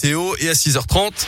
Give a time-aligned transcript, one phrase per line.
[0.00, 1.26] Théo et à 6h30.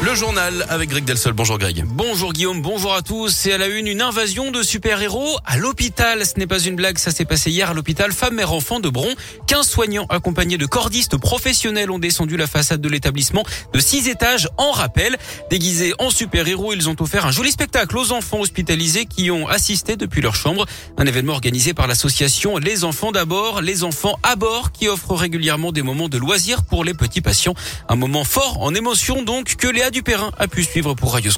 [0.00, 1.32] Le journal avec Greg Delsol.
[1.32, 1.84] Bonjour Greg.
[1.84, 3.30] Bonjour Guillaume, bonjour à tous.
[3.30, 6.24] C'est à la une, une invasion de super-héros à l'hôpital.
[6.24, 8.88] Ce n'est pas une blague, ça s'est passé hier à l'hôpital Femme, Mère, Enfant de
[8.88, 9.12] Bron.
[9.48, 13.42] 15 soignants accompagnés de cordistes professionnels ont descendu la façade de l'établissement
[13.72, 15.18] de 6 étages en rappel.
[15.50, 19.96] Déguisés en super-héros, ils ont offert un joli spectacle aux enfants hospitalisés qui ont assisté
[19.96, 20.64] depuis leur chambre.
[20.96, 25.72] Un événement organisé par l'association Les Enfants d'abord, Les Enfants à bord qui offre régulièrement
[25.72, 27.54] des moments de loisirs pour les petits patients.
[27.88, 31.30] Un moment fort en émotion donc que les du Perrin a pu suivre pour Radio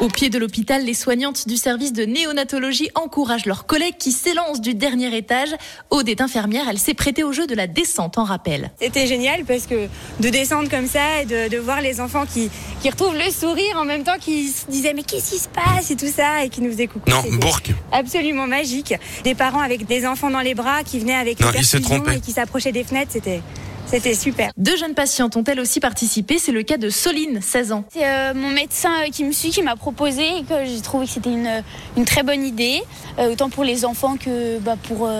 [0.00, 4.62] Au pied de l'hôpital, les soignantes du service de néonatologie encouragent leurs collègues qui s'élancent
[4.62, 5.50] du dernier étage.
[5.90, 8.70] Aude est infirmière, elle s'est prêtée au jeu de la descente en rappel.
[8.80, 9.88] C'était génial parce que
[10.20, 12.48] de descendre comme ça et de, voir les enfants qui,
[12.80, 15.90] qui retrouvent le sourire en même temps qui se disaient mais qu'est-ce qui se passe
[15.90, 17.10] et tout ça et qui nous faisaient coucou.
[17.10, 17.60] Non, Bourg.
[17.92, 18.94] Absolument magique.
[19.22, 22.32] Des parents avec des enfants dans les bras qui venaient avec non, les et qui
[22.32, 23.42] s'approchaient des fenêtres, c'était
[23.90, 24.52] c'était super.
[24.56, 26.38] Deux jeunes patientes ont elles aussi participé.
[26.38, 27.84] C'est le cas de Soline, 16 ans.
[27.92, 31.06] C'est euh, mon médecin euh, qui me suit qui m'a proposé et que j'ai trouvé
[31.06, 31.62] que c'était une,
[31.96, 32.82] une, très bonne idée,
[33.18, 35.10] euh, autant pour les enfants que bah, pour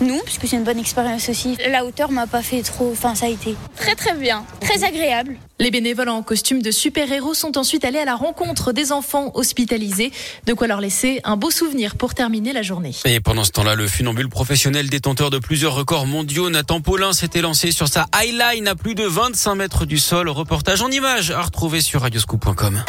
[0.00, 1.56] nous, puisque c'est une bonne expérience aussi.
[1.68, 2.90] La hauteur m'a pas fait trop.
[2.92, 5.36] Enfin, ça a été très très bien, très agréable.
[5.60, 10.10] Les bénévoles en costume de super-héros sont ensuite allés à la rencontre des enfants hospitalisés.
[10.46, 12.92] De quoi leur laisser un beau souvenir pour terminer la journée.
[13.04, 17.42] Et pendant ce temps-là, le funambule professionnel détenteur de plusieurs records mondiaux, Nathan Paulin, s'était
[17.42, 20.28] lancé sur sa highline à plus de 25 mètres du sol.
[20.28, 22.82] Reportage en images à retrouver sur radioscoop.com.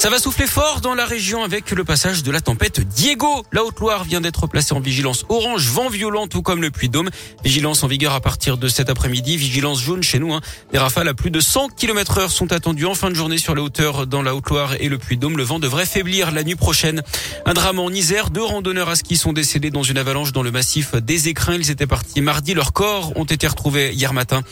[0.00, 3.44] Ça va souffler fort dans la région avec le passage de la tempête Diego.
[3.52, 7.10] La Haute-Loire vient d'être placée en vigilance orange, vent violent, tout comme le Puy-de-Dôme.
[7.44, 9.36] Vigilance en vigueur à partir de cet après-midi.
[9.36, 10.32] Vigilance jaune chez nous.
[10.32, 10.40] Hein.
[10.72, 13.54] Des rafales à plus de 100 km heure sont attendues en fin de journée sur
[13.54, 15.36] les hauteurs dans la Haute-Loire et le Puy-de-Dôme.
[15.36, 17.02] Le vent devrait faiblir la nuit prochaine.
[17.44, 18.30] Un drame en Isère.
[18.30, 21.56] Deux randonneurs à ski sont décédés dans une avalanche dans le massif des Écrins.
[21.56, 22.54] Ils étaient partis mardi.
[22.54, 24.44] Leurs corps ont été retrouvés hier matin.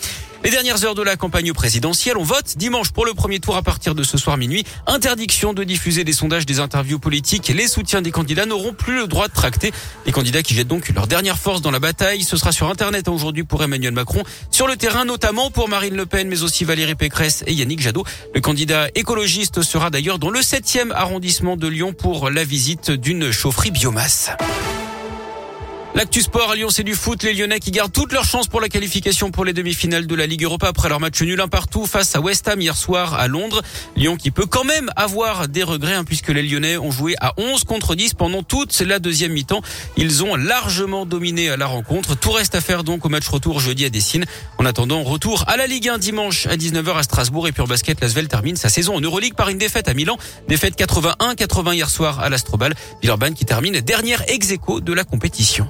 [0.44, 3.62] Les dernières heures de la campagne présidentielle, on vote dimanche pour le premier tour à
[3.62, 4.64] partir de ce soir minuit.
[4.86, 7.48] Interdiction de diffuser des sondages, des interviews politiques.
[7.48, 9.73] Les soutiens des candidats n'auront plus le droit de tracter.
[10.07, 12.23] Les candidats qui jettent donc leur dernière force dans la bataille.
[12.23, 14.23] Ce sera sur Internet aujourd'hui pour Emmanuel Macron.
[14.52, 18.05] Sur le terrain, notamment pour Marine Le Pen, mais aussi Valérie Pécresse et Yannick Jadot.
[18.33, 23.33] Le candidat écologiste sera d'ailleurs dans le 7e arrondissement de Lyon pour la visite d'une
[23.33, 24.30] chaufferie biomasse.
[25.94, 27.22] L'actu sport à Lyon, c'est du foot.
[27.22, 30.26] Les Lyonnais qui gardent toutes leurs chances pour la qualification pour les demi-finales de la
[30.26, 33.26] Ligue Europa après leur match nul un partout face à West Ham hier soir à
[33.26, 33.62] Londres.
[33.96, 37.32] Lyon qui peut quand même avoir des regrets hein, puisque les Lyonnais ont joué à
[37.38, 39.62] 11 contre 10 pendant toute la deuxième mi-temps.
[39.96, 42.16] Ils ont largement dominé la rencontre.
[42.16, 44.26] Tout reste à faire donc au match retour jeudi à Dessine.
[44.58, 47.66] En attendant, retour à la Ligue 1 dimanche à 19h à Strasbourg et puis en
[47.66, 50.16] basket, Lasvel termine sa saison en Euroleague par une défaite à Milan.
[50.48, 52.74] Défaite 81-80 hier soir à l'Astrobal.
[53.00, 55.66] Villeurbanne qui termine dernière ex de la compétition.